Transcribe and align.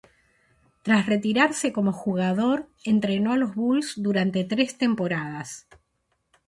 Tras 0.81 1.05
retirarse 1.05 1.71
como 1.71 1.91
jugador, 1.93 2.67
entrenó 2.85 3.33
a 3.33 3.37
los 3.37 3.53
Bulls 3.53 3.93
durante 4.01 4.43
tres 4.43 4.75
temporadas. 4.79 5.67